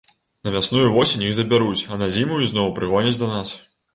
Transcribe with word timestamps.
На 0.47 0.53
вясну 0.53 0.79
і 0.85 0.87
восень 0.95 1.25
іх 1.25 1.35
забяруць, 1.41 1.85
а 1.91 1.99
на 2.03 2.09
зіму 2.15 2.39
ізноў 2.45 2.73
прыгоняць 2.79 3.17
да 3.25 3.29
нас. 3.37 3.55